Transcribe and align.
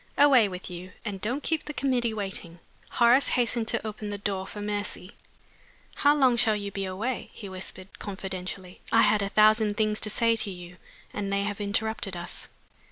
Away 0.17 0.47
with 0.49 0.67
you 0.67 0.93
and 1.05 1.21
don't 1.21 1.43
keep 1.43 1.65
the 1.65 1.75
committee 1.75 2.11
waiting." 2.11 2.57
Horace 2.93 3.27
hastened 3.37 3.67
to 3.67 3.85
open 3.87 4.09
the 4.09 4.17
door 4.17 4.47
for 4.47 4.59
Mercy. 4.59 5.11
"How 5.93 6.15
long 6.15 6.37
shall 6.37 6.55
you 6.55 6.71
be 6.71 6.85
away?" 6.85 7.29
he 7.33 7.47
whispered, 7.47 7.99
confidentially. 7.99 8.81
"I 8.91 9.03
had 9.03 9.21
a 9.21 9.29
thousand 9.29 9.77
things 9.77 9.99
to 9.99 10.09
say 10.09 10.35
to 10.37 10.49
you, 10.49 10.77
and 11.13 11.31
they 11.31 11.43
have 11.43 11.61
interrupted 11.61 12.17
us." 12.17 12.47